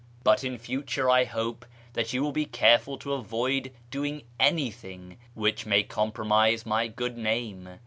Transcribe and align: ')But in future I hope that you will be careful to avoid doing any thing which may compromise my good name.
')But 0.23 0.43
in 0.43 0.57
future 0.57 1.11
I 1.11 1.25
hope 1.25 1.63
that 1.93 2.11
you 2.11 2.23
will 2.23 2.31
be 2.31 2.47
careful 2.47 2.97
to 2.97 3.13
avoid 3.13 3.71
doing 3.91 4.23
any 4.39 4.71
thing 4.71 5.17
which 5.35 5.67
may 5.67 5.83
compromise 5.83 6.65
my 6.65 6.87
good 6.87 7.19
name. 7.19 7.69